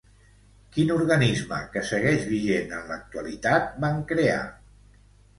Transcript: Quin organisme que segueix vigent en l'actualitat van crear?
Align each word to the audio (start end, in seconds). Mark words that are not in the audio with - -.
Quin 0.75 0.91
organisme 0.93 1.59
que 1.75 1.83
segueix 1.89 2.25
vigent 2.29 2.73
en 2.77 2.89
l'actualitat 2.93 3.77
van 3.85 4.01
crear? 4.13 4.39